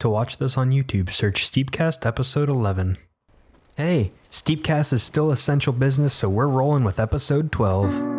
[0.00, 2.98] To watch this on YouTube, search Steepcast Episode 11.
[3.78, 8.15] Hey, Steepcast is still essential business, so we're rolling with Episode 12.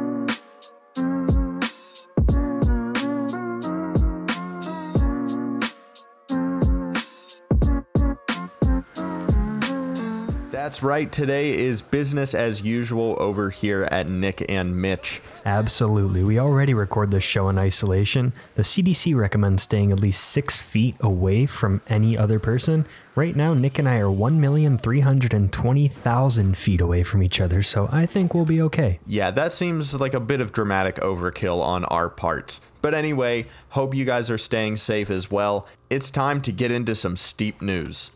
[10.68, 11.10] That's right.
[11.10, 15.22] Today is business as usual over here at Nick and Mitch.
[15.46, 16.26] Absolutely.
[16.26, 18.34] We already record this show in isolation.
[18.56, 22.86] The CDC recommends staying at least six feet away from any other person.
[23.16, 28.34] Right now, Nick and I are 1,320,000 feet away from each other, so I think
[28.34, 29.00] we'll be okay.
[29.08, 32.60] Yeah, that seems like a bit of dramatic overkill on our parts.
[32.82, 35.66] But anyway, hope you guys are staying safe as well.
[35.90, 38.12] It's time to get into some steep news.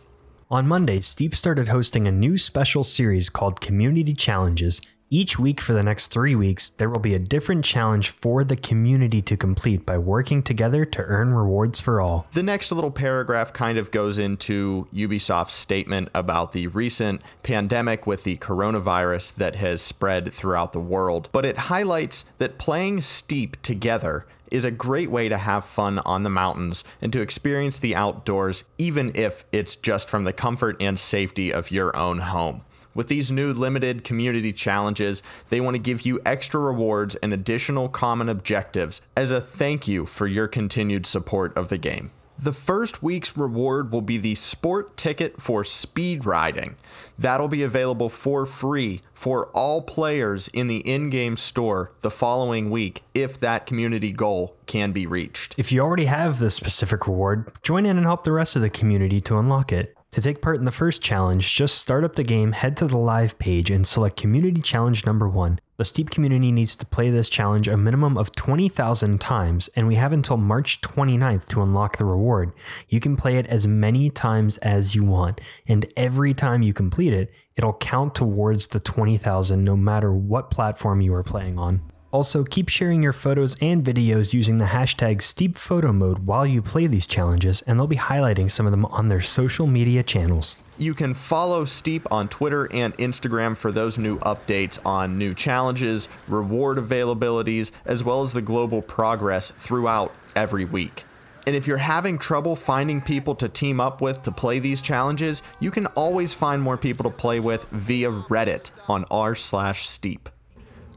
[0.51, 4.81] On Monday, Steep started hosting a new special series called Community Challenges.
[5.09, 8.57] Each week for the next three weeks, there will be a different challenge for the
[8.57, 12.27] community to complete by working together to earn rewards for all.
[12.33, 18.25] The next little paragraph kind of goes into Ubisoft's statement about the recent pandemic with
[18.25, 24.25] the coronavirus that has spread throughout the world, but it highlights that playing Steep together
[24.51, 28.65] is a great way to have fun on the mountains and to experience the outdoors,
[28.77, 32.61] even if it's just from the comfort and safety of your own home.
[32.93, 37.87] With these new limited community challenges, they want to give you extra rewards and additional
[37.87, 42.11] common objectives as a thank you for your continued support of the game.
[42.43, 46.75] The first week's reward will be the sport ticket for speed riding.
[47.19, 52.71] That'll be available for free for all players in the in game store the following
[52.71, 55.53] week if that community goal can be reached.
[55.55, 58.71] If you already have this specific reward, join in and help the rest of the
[58.71, 59.95] community to unlock it.
[60.11, 62.97] To take part in the first challenge, just start up the game, head to the
[62.97, 65.61] live page, and select Community Challenge number one.
[65.77, 69.95] The Steep community needs to play this challenge a minimum of 20,000 times, and we
[69.95, 72.51] have until March 29th to unlock the reward.
[72.89, 77.13] You can play it as many times as you want, and every time you complete
[77.13, 81.89] it, it'll count towards the 20,000 no matter what platform you are playing on.
[82.11, 87.07] Also, keep sharing your photos and videos using the hashtag SteepPhotoMode while you play these
[87.07, 90.57] challenges, and they'll be highlighting some of them on their social media channels.
[90.77, 96.09] You can follow Steep on Twitter and Instagram for those new updates on new challenges,
[96.27, 101.05] reward availabilities, as well as the global progress throughout every week.
[101.47, 105.41] And if you're having trouble finding people to team up with to play these challenges,
[105.61, 110.29] you can always find more people to play with via Reddit on r slash steep.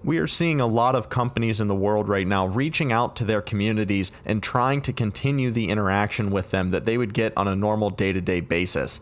[0.05, 3.25] We are seeing a lot of companies in the world right now reaching out to
[3.25, 7.49] their communities and trying to continue the interaction with them that they would get on
[7.49, 9.01] a normal day to day basis.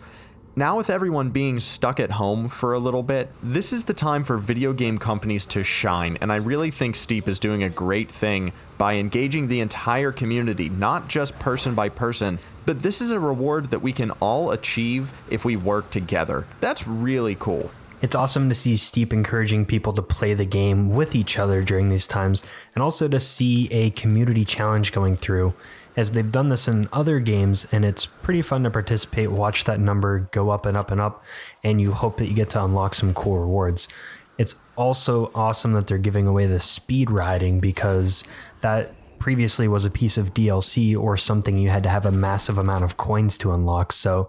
[0.54, 4.22] Now, with everyone being stuck at home for a little bit, this is the time
[4.22, 8.08] for video game companies to shine, and I really think Steep is doing a great
[8.08, 13.18] thing by engaging the entire community, not just person by person, but this is a
[13.18, 16.46] reward that we can all achieve if we work together.
[16.60, 17.72] That's really cool.
[18.02, 21.88] It's awesome to see Steep encouraging people to play the game with each other during
[21.88, 22.42] these times,
[22.74, 25.54] and also to see a community challenge going through,
[25.96, 29.78] as they've done this in other games, and it's pretty fun to participate, watch that
[29.78, 31.24] number go up and up and up,
[31.62, 33.86] and you hope that you get to unlock some cool rewards.
[34.36, 38.24] It's also awesome that they're giving away the speed riding because
[38.62, 42.58] that previously was a piece of DLC or something you had to have a massive
[42.58, 43.92] amount of coins to unlock.
[43.92, 44.28] So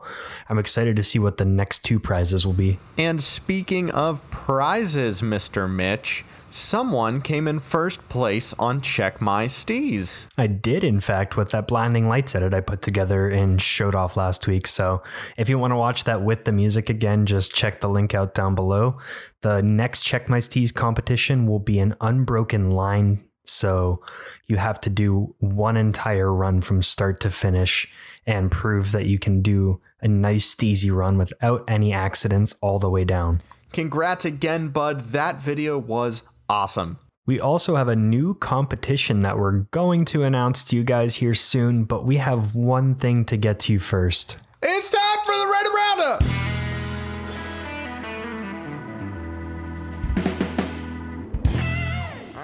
[0.49, 2.77] I'm excited to see what the next two prizes will be.
[2.95, 5.67] And speaking of prizes, Mr.
[5.67, 10.27] Mitch, someone came in first place on Check My Steez.
[10.37, 14.15] I did, in fact, with that blinding lights edit I put together and showed off
[14.15, 14.67] last week.
[14.67, 15.01] So
[15.37, 18.35] if you want to watch that with the music again, just check the link out
[18.35, 18.99] down below.
[19.41, 24.01] The next Check My Steez competition will be an unbroken line so
[24.47, 27.91] you have to do one entire run from start to finish
[28.25, 32.89] and prove that you can do a nice, easy run without any accidents all the
[32.89, 33.41] way down.
[33.71, 35.11] Congrats again, bud.
[35.11, 36.99] That video was awesome.
[37.25, 41.33] We also have a new competition that we're going to announce to you guys here
[41.33, 44.37] soon, but we have one thing to get to you first.
[44.61, 46.42] It's time for the Reddit Roundup!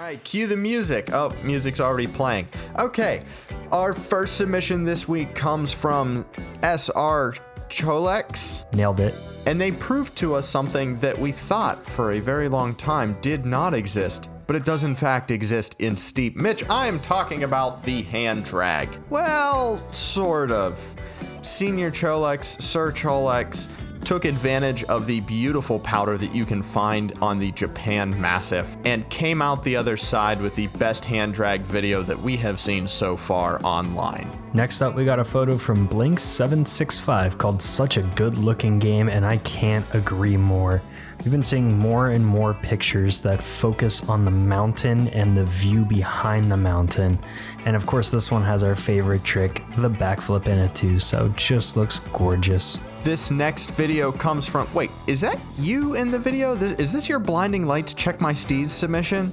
[0.10, 1.14] Right, cue the music.
[1.14, 2.48] Oh, music's already playing.
[2.80, 3.24] Okay,
[3.72, 6.26] our first submission this week comes from
[6.64, 7.36] SR
[7.70, 8.64] Cholex.
[8.74, 9.14] Nailed it.
[9.46, 13.46] And they proved to us something that we thought for a very long time did
[13.46, 16.36] not exist, but it does in fact exist in Steep.
[16.36, 18.90] Mitch, I am talking about the hand drag.
[19.12, 20.96] Well, sort of.
[21.44, 23.70] Senior Cholex, Sir Cholex,
[24.06, 29.08] took advantage of the beautiful powder that you can find on the Japan Massif and
[29.10, 32.88] came out the other side with the best hand drag video that we have seen
[32.88, 34.30] so far online.
[34.52, 39.24] Next up, we got a photo from Blink765 called Such a Good Looking Game, and
[39.24, 40.82] I can't agree more.
[41.20, 45.86] We've been seeing more and more pictures that focus on the mountain and the view
[45.86, 47.20] behind the mountain.
[47.66, 51.32] And of course, this one has our favorite trick, the backflip in it too, so
[51.36, 52.80] just looks gorgeous.
[53.04, 54.68] This next video comes from.
[54.74, 56.56] Wait, is that you in the video?
[56.56, 59.32] Is this your Blinding Lights Check My Steez submission?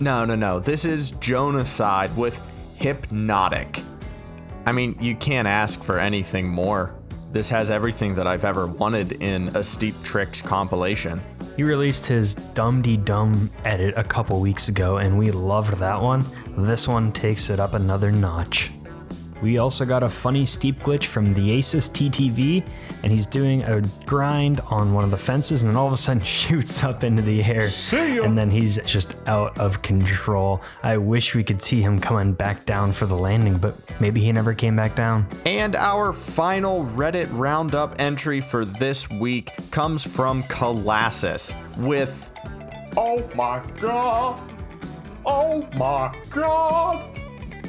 [0.00, 0.60] No, no, no.
[0.60, 2.40] This is Jonaside with
[2.76, 3.82] Hypnotic.
[4.66, 6.94] I mean, you can't ask for anything more.
[7.32, 11.20] This has everything that I've ever wanted in a Steep Tricks compilation.
[11.56, 16.00] He released his Dum Dee Dum edit a couple weeks ago, and we loved that
[16.00, 16.24] one.
[16.56, 18.70] This one takes it up another notch.
[19.42, 22.64] We also got a funny steep glitch from the Asus TTV,
[23.02, 25.96] and he's doing a grind on one of the fences, and then all of a
[25.96, 27.68] sudden shoots up into the air.
[28.24, 30.62] And then he's just out of control.
[30.82, 34.32] I wish we could see him coming back down for the landing, but maybe he
[34.32, 35.26] never came back down.
[35.46, 42.30] And our final Reddit roundup entry for this week comes from Colossus with
[42.96, 44.40] Oh my god!
[45.24, 47.08] Oh my god!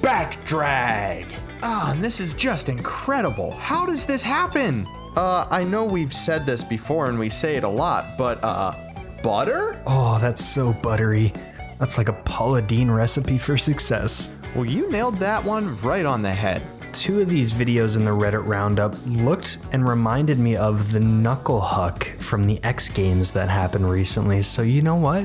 [0.01, 1.27] Back drag!
[1.63, 3.51] Ah, and this is just incredible.
[3.51, 4.87] How does this happen?
[5.15, 8.73] Uh, I know we've said this before and we say it a lot, but, uh,
[9.21, 9.81] butter?
[9.85, 11.33] Oh, that's so buttery.
[11.79, 14.37] That's like a Paula Deen recipe for success.
[14.55, 16.61] Well, you nailed that one right on the head.
[16.93, 21.61] Two of these videos in the Reddit roundup looked and reminded me of the Knuckle
[21.61, 24.41] Huck from the X Games that happened recently.
[24.41, 25.23] So, you know what?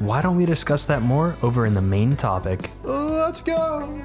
[0.00, 2.68] Why don't we discuss that more over in the main topic?
[2.82, 4.02] Let's go!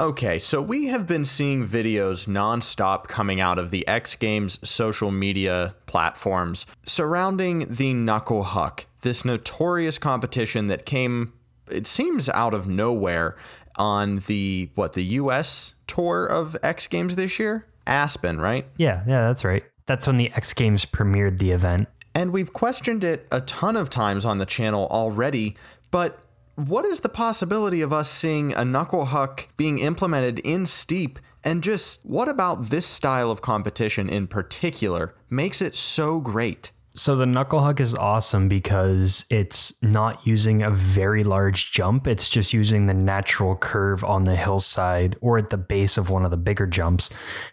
[0.00, 5.10] Okay, so we have been seeing videos nonstop coming out of the X Games social
[5.10, 11.34] media platforms surrounding the Knuckle Huck, this notorious competition that came,
[11.70, 13.36] it seems, out of nowhere
[13.76, 17.66] on the, what, the US tour of X Games this year?
[17.86, 18.64] Aspen, right?
[18.78, 19.64] Yeah, yeah, that's right.
[19.84, 21.88] That's when the X Games premiered the event.
[22.14, 25.58] And we've questioned it a ton of times on the channel already,
[25.90, 26.24] but
[26.56, 31.18] what is the possibility of us seeing a knuckle huck being implemented in Steep?
[31.42, 36.72] And just what about this style of competition in particular makes it so great?
[36.92, 42.08] So the knuckle huck is awesome because it's not using a very large jump.
[42.08, 46.24] It's just using the natural curve on the hillside or at the base of one
[46.24, 47.08] of the bigger jumps,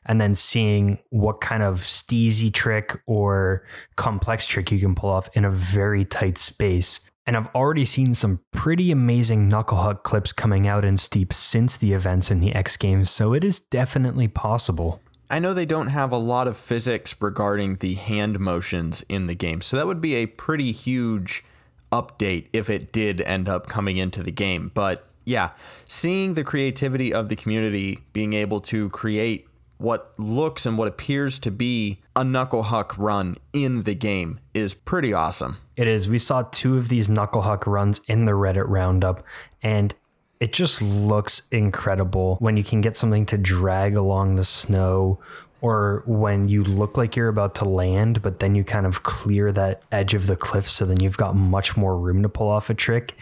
[0.08, 3.64] and then seeing what kind of steezy trick or
[3.96, 7.10] complex trick you can pull off in a very tight space.
[7.28, 11.76] And I've already seen some pretty amazing knuckle huck clips coming out in Steep since
[11.76, 15.02] the events in the X Games, so it is definitely possible.
[15.30, 19.36] I know they don't have a lot of physics regarding the hand motions in the
[19.36, 21.44] game, so that would be a pretty huge
[21.92, 24.72] update if it did end up coming into the game.
[24.74, 25.50] But yeah,
[25.86, 29.47] seeing the creativity of the community being able to create
[29.78, 34.74] what looks and what appears to be a knuckle huck run in the game is
[34.74, 35.58] pretty awesome.
[35.76, 36.10] It is.
[36.10, 39.24] We saw two of these knuckle huck runs in the Reddit roundup,
[39.62, 39.94] and
[40.40, 45.20] it just looks incredible when you can get something to drag along the snow
[45.62, 49.52] or when you look like you're about to land, but then you kind of clear
[49.52, 52.70] that edge of the cliff so then you've got much more room to pull off
[52.70, 53.16] a trick.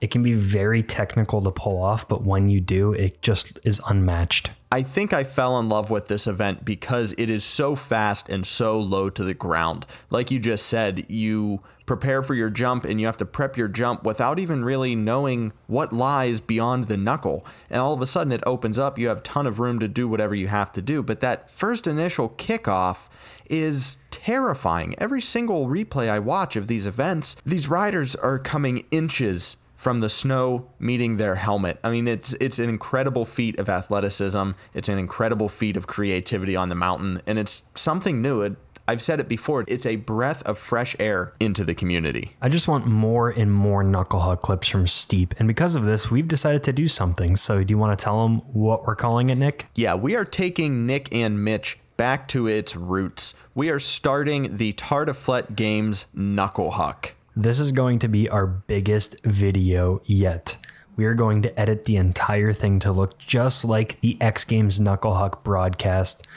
[0.00, 3.80] It can be very technical to pull off, but when you do, it just is
[3.88, 4.52] unmatched.
[4.72, 8.46] I think I fell in love with this event because it is so fast and
[8.46, 9.84] so low to the ground.
[10.10, 13.66] Like you just said, you prepare for your jump and you have to prep your
[13.66, 17.44] jump without even really knowing what lies beyond the knuckle.
[17.68, 20.06] And all of a sudden it opens up, you have ton of room to do
[20.06, 21.02] whatever you have to do.
[21.02, 23.08] But that first initial kickoff
[23.46, 24.94] is terrifying.
[24.98, 30.10] Every single replay I watch of these events, these riders are coming inches from the
[30.10, 31.80] snow meeting their helmet.
[31.82, 34.50] I mean, it's it's an incredible feat of athleticism.
[34.74, 38.42] It's an incredible feat of creativity on the mountain, and it's something new.
[38.42, 38.56] It,
[38.86, 42.36] I've said it before, it's a breath of fresh air into the community.
[42.42, 45.34] I just want more and more knuckle huck clips from Steep.
[45.38, 47.36] And because of this, we've decided to do something.
[47.36, 49.68] So do you want to tell them what we're calling it, Nick?
[49.76, 53.34] Yeah, we are taking Nick and Mitch back to its roots.
[53.54, 57.14] We are starting the Tartiflette Games Knuckle Huck.
[57.40, 60.58] This is going to be our biggest video yet.
[60.96, 64.78] We are going to edit the entire thing to look just like the X Games
[64.78, 66.28] Knuckle Huck broadcast.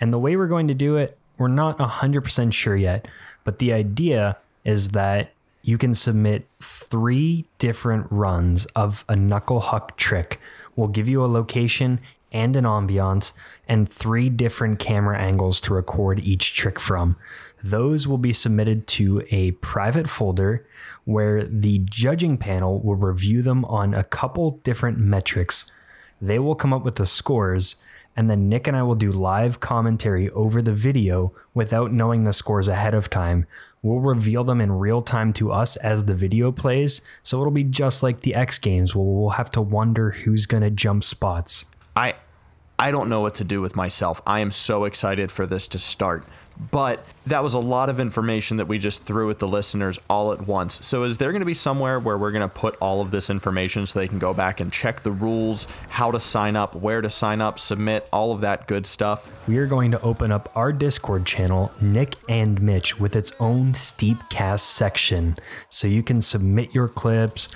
[0.00, 3.06] And the way we're going to do it, we're not 100% sure yet,
[3.44, 5.30] but the idea is that
[5.62, 10.40] you can submit three different runs of a knuckle huck trick.
[10.74, 12.00] We'll give you a location
[12.32, 13.32] and an ambiance,
[13.66, 17.16] and three different camera angles to record each trick from.
[17.62, 20.66] Those will be submitted to a private folder
[21.04, 25.74] where the judging panel will review them on a couple different metrics.
[26.20, 27.82] They will come up with the scores,
[28.16, 32.32] and then Nick and I will do live commentary over the video without knowing the
[32.32, 33.46] scores ahead of time.
[33.82, 37.64] We'll reveal them in real time to us as the video plays, so it'll be
[37.64, 41.72] just like the X Games where we'll have to wonder who's going to jump spots.
[41.94, 42.14] I
[42.78, 44.22] I don't know what to do with myself.
[44.26, 46.24] I am so excited for this to start.
[46.70, 50.32] But that was a lot of information that we just threw at the listeners all
[50.32, 50.84] at once.
[50.84, 53.30] So, is there going to be somewhere where we're going to put all of this
[53.30, 57.00] information so they can go back and check the rules, how to sign up, where
[57.00, 59.32] to sign up, submit, all of that good stuff?
[59.46, 63.72] We are going to open up our Discord channel, Nick and Mitch, with its own
[63.72, 65.36] Steepcast section.
[65.68, 67.48] So you can submit your clips,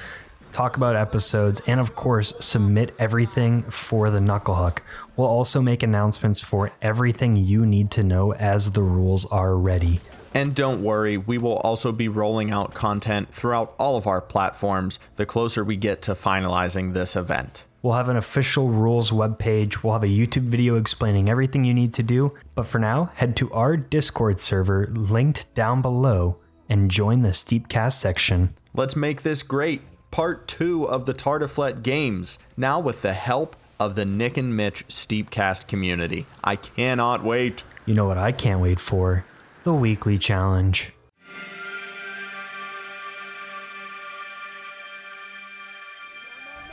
[0.52, 4.78] talk about episodes, and of course, submit everything for the Knucklehuck.
[5.16, 10.00] We'll also make announcements for everything you need to know as the rules are ready.
[10.35, 14.99] And don't worry, we will also be rolling out content throughout all of our platforms
[15.16, 17.64] the closer we get to finalizing this event.
[17.82, 19.82] We'll have an official rules webpage.
[19.82, 22.32] We'll have a YouTube video explaining everything you need to do.
[22.54, 27.94] But for now, head to our Discord server linked down below and join the Steepcast
[27.94, 28.54] section.
[28.73, 29.82] Let's make this great
[30.12, 34.87] part two of the Tartiflette games, now with the help of the Nick and Mitch
[34.87, 36.26] Steepcast community.
[36.45, 37.64] I cannot wait.
[37.87, 39.25] You know what I can't wait for?
[39.64, 40.92] The weekly challenge.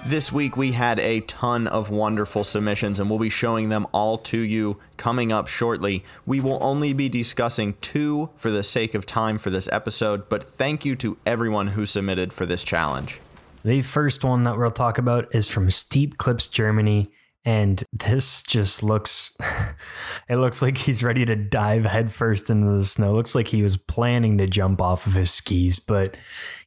[0.06, 4.18] This week we had a ton of wonderful submissions and we'll be showing them all
[4.20, 6.04] to you coming up shortly.
[6.26, 10.44] We will only be discussing two for the sake of time for this episode, but
[10.44, 13.20] thank you to everyone who submitted for this challenge.
[13.64, 17.08] The first one that we'll talk about is from Steep Clips Germany.
[17.46, 19.36] And this just looks,
[20.30, 23.14] it looks like he's ready to dive headfirst into the snow.
[23.14, 26.16] Looks like he was planning to jump off of his skis, but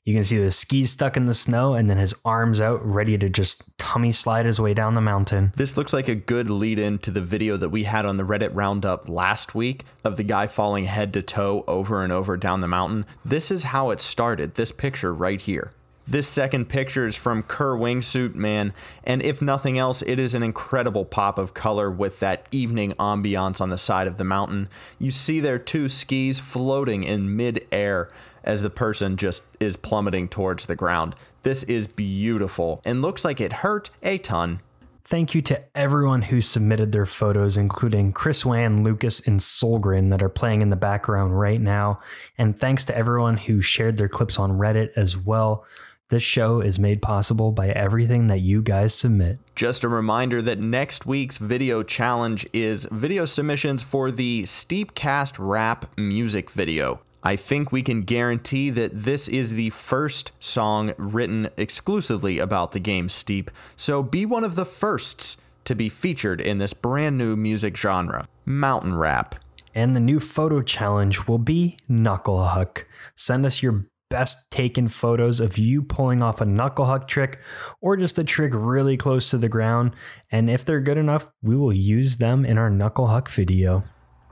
[0.05, 3.17] you can see the skis stuck in the snow and then his arms out, ready
[3.19, 5.53] to just tummy slide his way down the mountain.
[5.57, 8.25] This looks like a good lead in to the video that we had on the
[8.25, 12.61] Reddit roundup last week of the guy falling head to toe over and over down
[12.61, 13.07] the mountain.
[13.25, 15.73] This is how it started, this picture right here.
[16.07, 18.73] This second picture is from Kerr Wingsuit Man,
[19.05, 23.61] and if nothing else, it is an incredible pop of color with that evening ambiance
[23.61, 24.69] on the side of the mountain.
[24.99, 28.11] You see their two skis floating in mid-air
[28.43, 31.15] as the person just is plummeting towards the ground.
[31.45, 34.61] This is beautiful and looks like it hurt a ton.
[35.05, 40.23] Thank you to everyone who submitted their photos, including Chris Wan, Lucas, and Solgren that
[40.23, 42.01] are playing in the background right now.
[42.39, 45.65] And thanks to everyone who shared their clips on Reddit as well.
[46.13, 49.39] This show is made possible by everything that you guys submit.
[49.55, 55.91] Just a reminder that next week's video challenge is video submissions for the Steepcast rap
[55.97, 57.01] music video.
[57.23, 62.79] I think we can guarantee that this is the first song written exclusively about the
[62.79, 67.37] game Steep, so be one of the firsts to be featured in this brand new
[67.37, 69.37] music genre, mountain rap.
[69.75, 72.85] And the new photo challenge will be Knucklehuck.
[73.17, 77.39] Send us your best taken photos of you pulling off a knucklehuck trick
[77.81, 79.97] or just a trick really close to the ground.
[80.31, 83.83] And if they're good enough, we will use them in our knucklehuck video.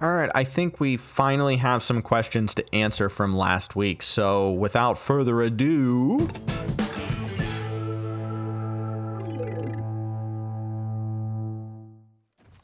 [0.02, 4.02] All right, I think we finally have some questions to answer from last week.
[4.02, 6.28] So without further ado.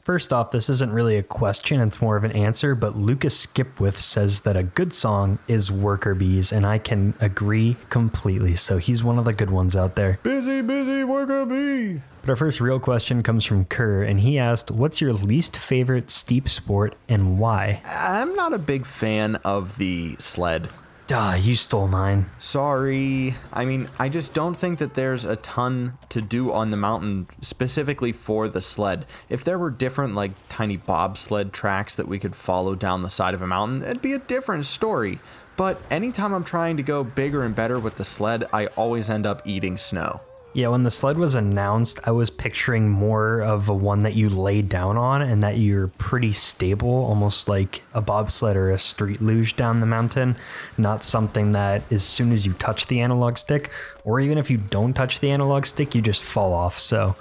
[0.07, 3.97] First off, this isn't really a question, it's more of an answer, but Lucas Skipwith
[3.97, 8.55] says that a good song is Worker Bees, and I can agree completely.
[8.55, 10.17] So he's one of the good ones out there.
[10.23, 12.01] Busy, busy, worker bee.
[12.21, 16.09] But our first real question comes from Kerr, and he asked, What's your least favorite
[16.09, 17.81] steep sport and why?
[17.85, 20.69] I'm not a big fan of the sled.
[21.07, 22.25] Duh, you stole mine.
[22.37, 23.33] Sorry.
[23.53, 27.27] I mean, I just don't think that there's a ton to do on the mountain
[27.39, 29.05] specifically for the sled.
[29.29, 33.33] If there were different, like, tiny bobsled tracks that we could follow down the side
[33.33, 35.19] of a mountain, it'd be a different story.
[35.55, 39.25] But anytime I'm trying to go bigger and better with the sled, I always end
[39.25, 40.19] up eating snow.
[40.57, 44.27] Yeah, when the sled was announced, I was picturing more of a one that you
[44.27, 49.21] lay down on and that you're pretty stable, almost like a bobsled or a street
[49.21, 50.35] luge down the mountain,
[50.75, 53.69] not something that as soon as you touch the analog stick,
[54.03, 56.79] or even if you don't touch the analog stick, you just fall off.
[56.79, 57.15] So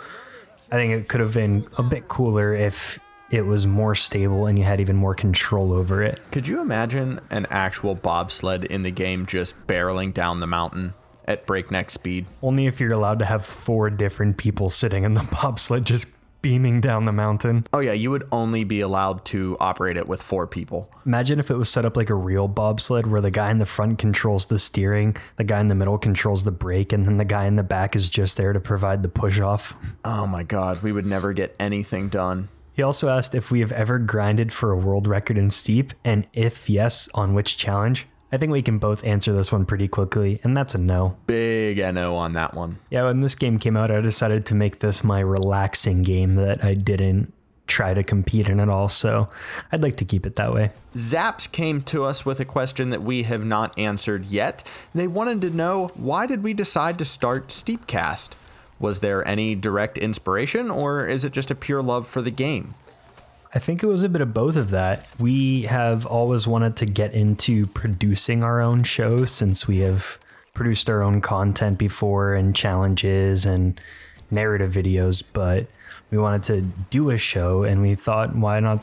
[0.73, 2.99] I think it could have been a bit cooler if
[3.31, 6.21] it was more stable and you had even more control over it.
[6.31, 10.95] Could you imagine an actual bobsled in the game just barreling down the mountain?
[11.27, 12.27] At breakneck speed.
[12.43, 16.81] Only if you're allowed to have four different people sitting in the bobsled just beaming
[16.81, 17.67] down the mountain.
[17.73, 20.89] Oh yeah, you would only be allowed to operate it with four people.
[21.05, 23.67] Imagine if it was set up like a real bobsled where the guy in the
[23.67, 27.25] front controls the steering, the guy in the middle controls the brake, and then the
[27.25, 29.77] guy in the back is just there to provide the push off.
[30.05, 32.49] Oh my god, we would never get anything done.
[32.75, 36.29] He also asked if we have ever grinded for a world record in steep, and
[36.33, 38.07] if yes, on which challenge.
[38.33, 41.17] I think we can both answer this one pretty quickly, and that's a no.
[41.27, 42.79] Big NO on that one.
[42.91, 46.65] Yeah, when this game came out, I decided to make this my relaxing game that
[46.65, 47.33] I didn't
[47.69, 49.29] try to compete in at all, so
[49.71, 50.71] I'd like to keep it that way.
[50.95, 54.67] Zaps came to us with a question that we have not answered yet.
[54.95, 58.31] They wanted to know why did we decide to start Steepcast?
[58.79, 62.75] Was there any direct inspiration, or is it just a pure love for the game?
[63.55, 65.09] I think it was a bit of both of that.
[65.19, 70.19] We have always wanted to get into producing our own show since we have
[70.53, 73.81] produced our own content before and challenges and
[74.31, 75.67] narrative videos, but
[76.11, 76.61] we wanted to
[76.91, 78.81] do a show and we thought, why not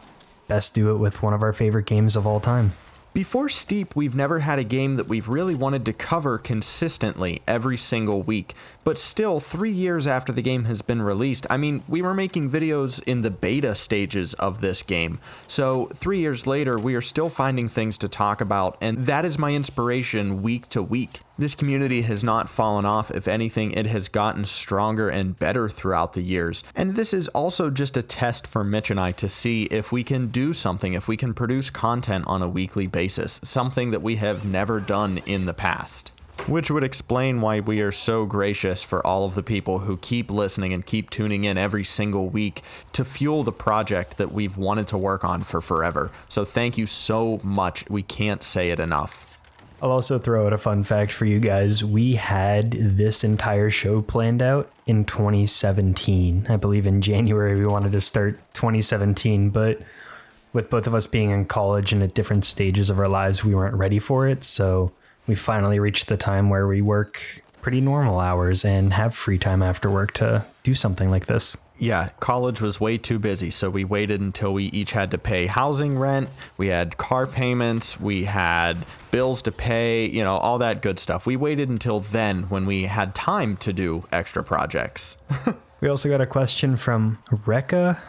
[0.48, 2.74] best do it with one of our favorite games of all time?
[3.14, 7.78] Before Steep, we've never had a game that we've really wanted to cover consistently every
[7.78, 8.56] single week.
[8.84, 12.50] But still, three years after the game has been released, I mean, we were making
[12.50, 15.20] videos in the beta stages of this game.
[15.48, 19.38] So, three years later, we are still finding things to talk about, and that is
[19.38, 21.22] my inspiration week to week.
[21.36, 23.10] This community has not fallen off.
[23.10, 26.64] If anything, it has gotten stronger and better throughout the years.
[26.76, 30.04] And this is also just a test for Mitch and I to see if we
[30.04, 34.18] can do something, if we can produce content on a weekly basis, something that we
[34.18, 36.12] have never done in the past.
[36.46, 40.30] Which would explain why we are so gracious for all of the people who keep
[40.30, 42.62] listening and keep tuning in every single week
[42.92, 46.12] to fuel the project that we've wanted to work on for forever.
[46.30, 47.90] So thank you so much.
[47.90, 49.33] We can't say it enough.
[49.84, 51.84] I'll also throw out a fun fact for you guys.
[51.84, 56.48] We had this entire show planned out in 2017.
[56.48, 59.82] I believe in January we wanted to start 2017, but
[60.54, 63.54] with both of us being in college and at different stages of our lives, we
[63.54, 64.46] weren't ready for it.
[64.46, 64.94] So
[65.28, 69.62] we finally reached the time where we work pretty normal hours and have free time
[69.62, 71.58] after work to do something like this.
[71.80, 75.48] Yeah, college was way too busy, so we waited until we each had to pay
[75.48, 80.82] housing rent, we had car payments, we had bills to pay, you know, all that
[80.82, 81.26] good stuff.
[81.26, 85.18] We waited until then when we had time to do extra projects.
[85.82, 88.00] we also got a question from Rekka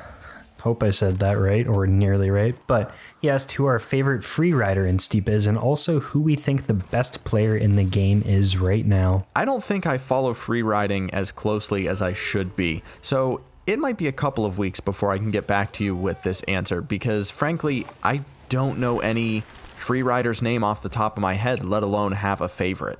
[0.65, 2.57] Hope I said that right or nearly right.
[2.67, 6.37] But he asked who our favorite free rider in Steep is and also who we
[6.37, 9.25] think the best player in the game is right now.
[9.37, 12.83] I don't think I follow free riding as closely as I should be.
[13.03, 15.96] So it might be a couple of weeks before I can get back to you
[15.96, 19.40] with this answer because frankly, I don't know any
[19.74, 22.98] free rider's name off the top of my head, let alone have a favorite.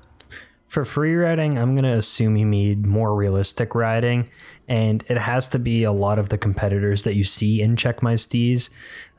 [0.69, 4.29] For free riding, I'm going to assume you need more realistic riding,
[4.67, 8.03] and it has to be a lot of the competitors that you see in Check
[8.03, 8.71] My Steez.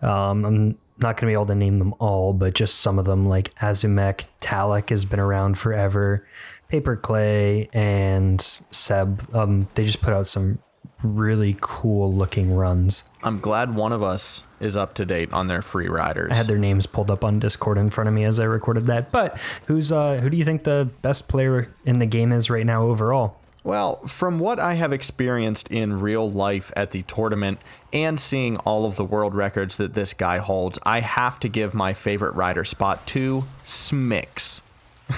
[0.01, 3.05] Um, I'm not going to be able to name them all, but just some of
[3.05, 6.27] them, like Azumek, Talek has been around forever,
[6.67, 9.33] Paper Clay, and Seb.
[9.33, 10.59] Um, they just put out some
[11.03, 13.11] really cool looking runs.
[13.23, 16.31] I'm glad one of us is up to date on their free riders.
[16.31, 18.85] I had their names pulled up on Discord in front of me as I recorded
[18.87, 19.11] that.
[19.11, 22.65] But who's uh, who do you think the best player in the game is right
[22.65, 23.37] now overall?
[23.65, 27.57] Well, from what I have experienced in real life at the tournament
[27.91, 31.73] and seeing all of the world records that this guy holds, I have to give
[31.73, 34.61] my favorite rider spot to Smix.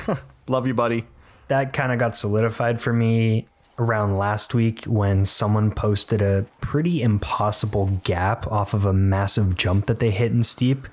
[0.47, 1.03] Love you, buddy.
[1.49, 3.47] That kind of got solidified for me
[3.79, 9.85] around last week when someone posted a pretty impossible gap off of a massive jump
[9.85, 10.87] that they hit in steep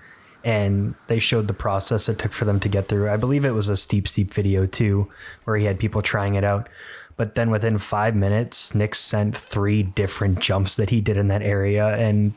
[0.44, 3.10] and they showed the process it took for them to get through.
[3.10, 5.10] I believe it was a steep steep video too
[5.44, 6.68] where he had people trying it out.
[7.16, 11.42] But then within 5 minutes Nick sent three different jumps that he did in that
[11.42, 12.34] area and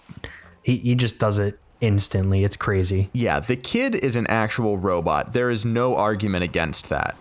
[0.63, 2.43] he he just does it instantly.
[2.43, 3.09] It's crazy.
[3.13, 5.33] Yeah, the kid is an actual robot.
[5.33, 7.17] There is no argument against that.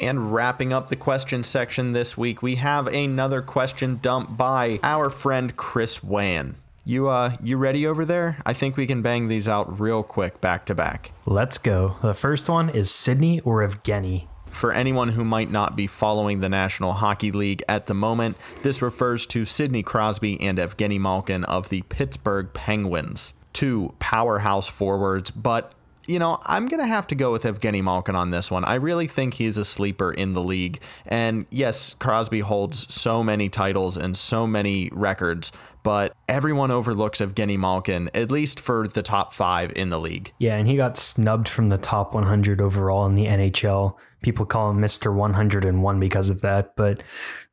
[0.00, 5.10] And wrapping up the question section this week, we have another question dumped by our
[5.10, 6.56] friend Chris Wan.
[6.84, 8.38] You uh you ready over there?
[8.46, 11.12] I think we can bang these out real quick back to back.
[11.26, 11.96] Let's go.
[12.00, 14.26] The first one is Sidney or Evgeny.
[14.46, 18.82] For anyone who might not be following the National Hockey League at the moment, this
[18.82, 23.34] refers to Sidney Crosby and Evgeny Malkin of the Pittsburgh Penguins.
[23.52, 25.72] Two powerhouse forwards, but
[26.10, 28.64] you know, I'm going to have to go with Evgeny Malkin on this one.
[28.64, 30.80] I really think he's a sleeper in the league.
[31.06, 35.52] And yes, Crosby holds so many titles and so many records,
[35.84, 40.32] but everyone overlooks Evgeny Malkin, at least for the top five in the league.
[40.38, 43.96] Yeah, and he got snubbed from the top 100 overall in the NHL.
[44.22, 45.14] People call him Mr.
[45.14, 47.02] 101 because of that, but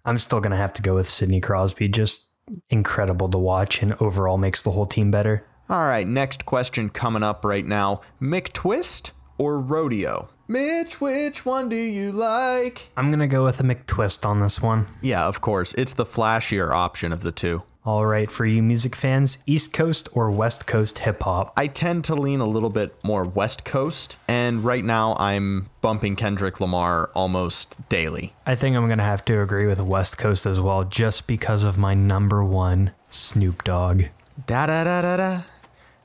[0.03, 1.87] I'm still going to have to go with Sidney Crosby.
[1.87, 2.31] Just
[2.69, 5.45] incredible to watch and overall makes the whole team better.
[5.69, 10.29] All right, next question coming up right now McTwist or Rodeo?
[10.47, 12.87] Mitch, which one do you like?
[12.95, 14.87] I'm going to go with a McTwist on this one.
[15.01, 15.73] Yeah, of course.
[15.73, 17.63] It's the flashier option of the two.
[17.83, 21.51] All right, for you music fans, East Coast or West Coast hip hop?
[21.57, 26.15] I tend to lean a little bit more West Coast, and right now I'm bumping
[26.15, 28.33] Kendrick Lamar almost daily.
[28.45, 31.65] I think I'm going to have to agree with West Coast as well, just because
[31.65, 34.03] of my number one, Snoop Dogg.
[34.45, 35.41] Da da da da da.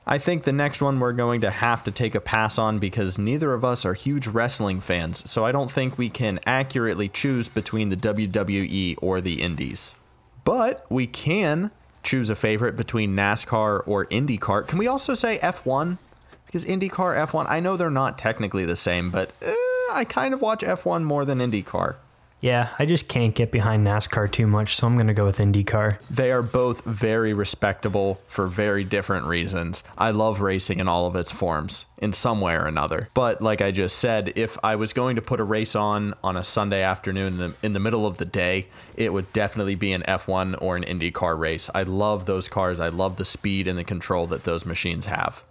[0.05, 3.17] I think the next one we're going to have to take a pass on because
[3.17, 7.47] neither of us are huge wrestling fans, so I don't think we can accurately choose
[7.47, 9.95] between the WWE or the Indies.
[10.43, 11.71] But we can
[12.03, 14.67] choose a favorite between NASCAR or IndyCar.
[14.67, 15.97] Can we also say F1?
[16.45, 19.55] Because IndyCar, F1, I know they're not technically the same, but eh,
[19.91, 21.95] I kind of watch F1 more than IndyCar.
[22.43, 25.37] Yeah, I just can't get behind NASCAR too much, so I'm going to go with
[25.37, 25.99] IndyCar.
[26.09, 29.81] They are both very respectable for very different reasons.
[29.97, 33.07] I love racing in all of its forms in some way or another.
[33.13, 36.35] But like I just said, if I was going to put a race on on
[36.35, 39.93] a Sunday afternoon in the, in the middle of the day, it would definitely be
[39.93, 41.69] an F1 or an IndyCar race.
[41.73, 42.77] I love those cars.
[42.81, 45.45] I love the speed and the control that those machines have.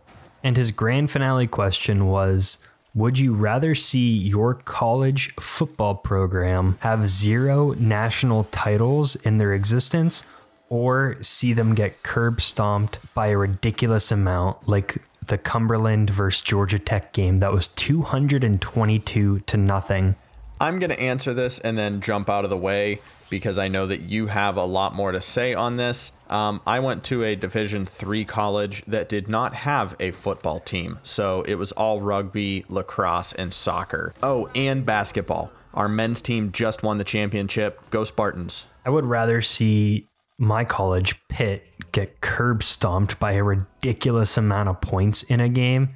[0.45, 7.09] And his grand finale question was would you rather see your college football program have
[7.09, 10.23] zero national titles in their existence
[10.69, 16.79] or see them get curb stomped by a ridiculous amount like the Cumberland versus Georgia
[16.79, 20.17] Tech game that was 222 to nothing?
[20.61, 23.01] I'm going to answer this and then jump out of the way
[23.33, 26.13] because I know that you have a lot more to say on this.
[26.29, 30.99] Um, I went to a Division three college that did not have a football team,
[31.03, 34.13] so it was all rugby, lacrosse, and soccer.
[34.23, 35.51] Oh, and basketball.
[35.73, 37.81] Our men's team just won the championship.
[37.89, 38.67] Go Spartans!
[38.85, 44.81] I would rather see my college, Pitt, get curb stomped by a ridiculous amount of
[44.81, 45.91] points in a game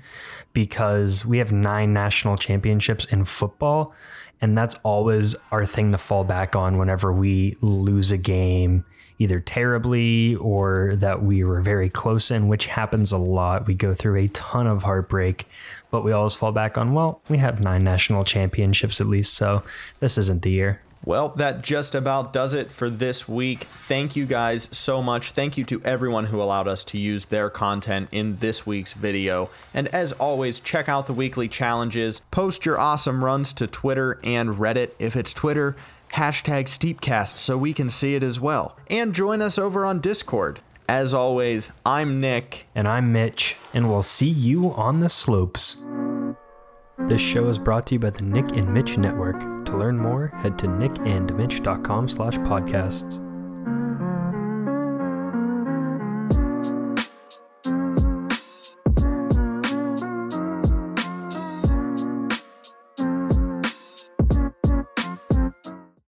[0.52, 3.94] because we have nine national championships in football
[4.40, 8.84] and that's always our thing to fall back on whenever we lose a game,
[9.18, 13.66] either terribly or that we were very close in, which happens a lot.
[13.66, 15.48] We go through a ton of heartbreak,
[15.90, 19.62] but we always fall back on, well, we have nine national championships at least, so
[20.00, 20.82] this isn't the year.
[21.06, 23.60] Well, that just about does it for this week.
[23.60, 25.30] Thank you guys so much.
[25.30, 29.48] Thank you to everyone who allowed us to use their content in this week's video.
[29.72, 32.22] And as always, check out the weekly challenges.
[32.32, 34.90] Post your awesome runs to Twitter and Reddit.
[34.98, 35.76] If it's Twitter,
[36.14, 38.76] hashtag Steepcast so we can see it as well.
[38.88, 40.58] And join us over on Discord.
[40.88, 42.66] As always, I'm Nick.
[42.74, 45.86] And I'm Mitch, and we'll see you on the slopes.
[46.98, 49.38] This show is brought to you by the Nick and Mitch Network.
[49.66, 53.22] To learn more, head to nickandmitch.com slash podcasts.